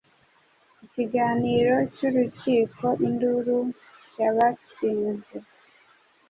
Ikiganiro 0.85 1.75
cyurukikoinduru 1.95 3.59
yabatsinze 4.19 5.37